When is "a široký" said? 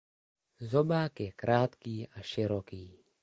2.07-3.03